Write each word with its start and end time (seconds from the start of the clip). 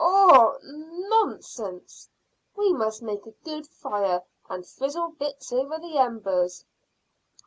"Haw? 0.03 0.57
Nonsense! 0.63 2.09
We 2.55 2.73
must 2.73 3.03
make 3.03 3.27
a 3.27 3.33
good 3.43 3.67
fire, 3.67 4.23
and 4.49 4.65
frizzle 4.65 5.09
bits 5.09 5.53
over 5.53 5.77
the 5.77 5.99
embers." 5.99 6.65